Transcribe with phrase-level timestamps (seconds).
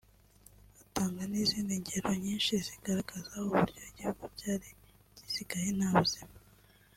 [0.83, 4.69] atanga n’izindi ngero nyinshi zigaragaza uburyo igihugu cyari
[5.15, 6.35] gisigaye nta buzima